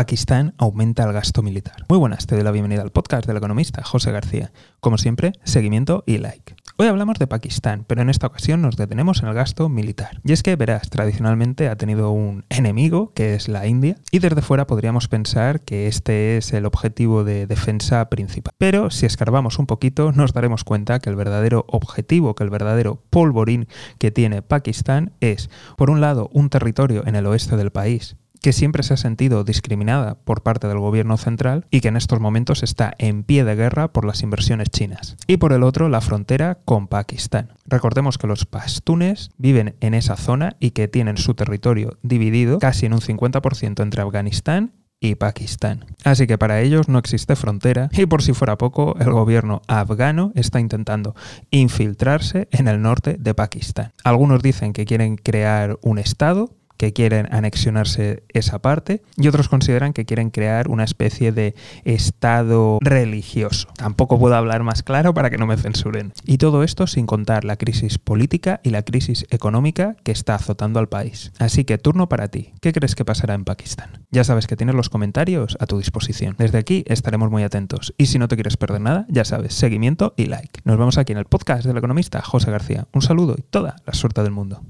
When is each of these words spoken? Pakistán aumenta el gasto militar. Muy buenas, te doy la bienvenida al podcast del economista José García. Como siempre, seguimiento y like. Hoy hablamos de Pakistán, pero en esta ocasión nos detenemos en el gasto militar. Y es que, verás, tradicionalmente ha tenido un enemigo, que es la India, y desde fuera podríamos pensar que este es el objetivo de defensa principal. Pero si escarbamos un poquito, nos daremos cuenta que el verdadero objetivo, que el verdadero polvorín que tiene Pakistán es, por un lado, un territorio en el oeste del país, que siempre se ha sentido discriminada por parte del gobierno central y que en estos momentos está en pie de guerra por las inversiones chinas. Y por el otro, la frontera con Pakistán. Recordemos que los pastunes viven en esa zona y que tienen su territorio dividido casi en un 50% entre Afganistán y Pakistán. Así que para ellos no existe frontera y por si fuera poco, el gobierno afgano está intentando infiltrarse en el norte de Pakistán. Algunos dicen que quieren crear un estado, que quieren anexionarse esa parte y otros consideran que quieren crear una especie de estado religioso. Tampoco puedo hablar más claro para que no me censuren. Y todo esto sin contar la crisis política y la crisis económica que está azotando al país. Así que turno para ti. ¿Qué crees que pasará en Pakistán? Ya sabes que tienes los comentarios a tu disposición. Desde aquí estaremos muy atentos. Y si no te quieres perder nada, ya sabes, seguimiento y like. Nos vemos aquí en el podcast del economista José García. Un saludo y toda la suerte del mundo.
Pakistán 0.00 0.54
aumenta 0.56 1.04
el 1.04 1.12
gasto 1.12 1.42
militar. 1.42 1.84
Muy 1.90 1.98
buenas, 1.98 2.26
te 2.26 2.34
doy 2.34 2.42
la 2.42 2.52
bienvenida 2.52 2.80
al 2.80 2.90
podcast 2.90 3.26
del 3.26 3.36
economista 3.36 3.84
José 3.84 4.10
García. 4.10 4.50
Como 4.80 4.96
siempre, 4.96 5.32
seguimiento 5.44 6.04
y 6.06 6.16
like. 6.16 6.56
Hoy 6.78 6.86
hablamos 6.86 7.18
de 7.18 7.26
Pakistán, 7.26 7.84
pero 7.86 8.00
en 8.00 8.08
esta 8.08 8.28
ocasión 8.28 8.62
nos 8.62 8.78
detenemos 8.78 9.22
en 9.22 9.28
el 9.28 9.34
gasto 9.34 9.68
militar. 9.68 10.18
Y 10.24 10.32
es 10.32 10.42
que, 10.42 10.56
verás, 10.56 10.88
tradicionalmente 10.88 11.68
ha 11.68 11.76
tenido 11.76 12.12
un 12.12 12.46
enemigo, 12.48 13.12
que 13.12 13.34
es 13.34 13.50
la 13.50 13.66
India, 13.66 13.98
y 14.10 14.20
desde 14.20 14.40
fuera 14.40 14.66
podríamos 14.66 15.06
pensar 15.06 15.60
que 15.60 15.86
este 15.86 16.38
es 16.38 16.54
el 16.54 16.64
objetivo 16.64 17.22
de 17.22 17.46
defensa 17.46 18.08
principal. 18.08 18.54
Pero 18.56 18.88
si 18.88 19.04
escarbamos 19.04 19.58
un 19.58 19.66
poquito, 19.66 20.12
nos 20.12 20.32
daremos 20.32 20.64
cuenta 20.64 21.00
que 21.00 21.10
el 21.10 21.16
verdadero 21.16 21.66
objetivo, 21.68 22.34
que 22.34 22.44
el 22.44 22.48
verdadero 22.48 23.02
polvorín 23.10 23.68
que 23.98 24.10
tiene 24.10 24.40
Pakistán 24.40 25.12
es, 25.20 25.50
por 25.76 25.90
un 25.90 26.00
lado, 26.00 26.30
un 26.32 26.48
territorio 26.48 27.06
en 27.06 27.16
el 27.16 27.26
oeste 27.26 27.58
del 27.58 27.70
país, 27.70 28.16
que 28.40 28.52
siempre 28.52 28.82
se 28.82 28.94
ha 28.94 28.96
sentido 28.96 29.44
discriminada 29.44 30.16
por 30.16 30.42
parte 30.42 30.68
del 30.68 30.78
gobierno 30.78 31.16
central 31.16 31.66
y 31.70 31.80
que 31.80 31.88
en 31.88 31.96
estos 31.96 32.20
momentos 32.20 32.62
está 32.62 32.94
en 32.98 33.22
pie 33.22 33.44
de 33.44 33.54
guerra 33.54 33.92
por 33.92 34.04
las 34.04 34.22
inversiones 34.22 34.70
chinas. 34.70 35.16
Y 35.26 35.36
por 35.36 35.52
el 35.52 35.62
otro, 35.62 35.88
la 35.88 36.00
frontera 36.00 36.58
con 36.64 36.88
Pakistán. 36.88 37.52
Recordemos 37.66 38.18
que 38.18 38.26
los 38.26 38.46
pastunes 38.46 39.30
viven 39.38 39.76
en 39.80 39.94
esa 39.94 40.16
zona 40.16 40.56
y 40.60 40.70
que 40.70 40.88
tienen 40.88 41.16
su 41.16 41.34
territorio 41.34 41.98
dividido 42.02 42.58
casi 42.58 42.86
en 42.86 42.94
un 42.94 43.00
50% 43.00 43.82
entre 43.82 44.02
Afganistán 44.02 44.72
y 45.00 45.14
Pakistán. 45.14 45.86
Así 46.04 46.26
que 46.26 46.38
para 46.38 46.60
ellos 46.60 46.88
no 46.88 46.98
existe 46.98 47.34
frontera 47.34 47.88
y 47.92 48.06
por 48.06 48.22
si 48.22 48.34
fuera 48.34 48.58
poco, 48.58 48.96
el 49.00 49.10
gobierno 49.10 49.62
afgano 49.66 50.30
está 50.34 50.60
intentando 50.60 51.14
infiltrarse 51.50 52.48
en 52.50 52.68
el 52.68 52.82
norte 52.82 53.16
de 53.18 53.34
Pakistán. 53.34 53.92
Algunos 54.04 54.42
dicen 54.42 54.72
que 54.72 54.84
quieren 54.84 55.16
crear 55.16 55.78
un 55.80 55.98
estado, 55.98 56.54
que 56.80 56.94
quieren 56.94 57.28
anexionarse 57.30 58.24
esa 58.30 58.62
parte 58.62 59.02
y 59.18 59.28
otros 59.28 59.50
consideran 59.50 59.92
que 59.92 60.06
quieren 60.06 60.30
crear 60.30 60.68
una 60.68 60.82
especie 60.82 61.30
de 61.30 61.54
estado 61.84 62.78
religioso. 62.80 63.68
Tampoco 63.76 64.18
puedo 64.18 64.34
hablar 64.34 64.62
más 64.62 64.82
claro 64.82 65.12
para 65.12 65.28
que 65.28 65.36
no 65.36 65.46
me 65.46 65.58
censuren. 65.58 66.14
Y 66.24 66.38
todo 66.38 66.62
esto 66.62 66.86
sin 66.86 67.04
contar 67.04 67.44
la 67.44 67.56
crisis 67.56 67.98
política 67.98 68.62
y 68.64 68.70
la 68.70 68.82
crisis 68.82 69.26
económica 69.28 69.94
que 70.04 70.12
está 70.12 70.36
azotando 70.36 70.80
al 70.80 70.88
país. 70.88 71.32
Así 71.38 71.64
que 71.64 71.76
turno 71.76 72.08
para 72.08 72.28
ti. 72.28 72.54
¿Qué 72.62 72.72
crees 72.72 72.94
que 72.94 73.04
pasará 73.04 73.34
en 73.34 73.44
Pakistán? 73.44 74.06
Ya 74.10 74.24
sabes 74.24 74.46
que 74.46 74.56
tienes 74.56 74.74
los 74.74 74.88
comentarios 74.88 75.58
a 75.60 75.66
tu 75.66 75.76
disposición. 75.76 76.34
Desde 76.38 76.56
aquí 76.56 76.84
estaremos 76.86 77.30
muy 77.30 77.42
atentos. 77.42 77.92
Y 77.98 78.06
si 78.06 78.18
no 78.18 78.26
te 78.26 78.36
quieres 78.36 78.56
perder 78.56 78.80
nada, 78.80 79.04
ya 79.10 79.26
sabes, 79.26 79.52
seguimiento 79.52 80.14
y 80.16 80.28
like. 80.28 80.60
Nos 80.64 80.78
vemos 80.78 80.96
aquí 80.96 81.12
en 81.12 81.18
el 81.18 81.26
podcast 81.26 81.66
del 81.66 81.76
economista 81.76 82.22
José 82.22 82.50
García. 82.50 82.86
Un 82.94 83.02
saludo 83.02 83.34
y 83.36 83.42
toda 83.42 83.76
la 83.84 83.92
suerte 83.92 84.22
del 84.22 84.32
mundo. 84.32 84.62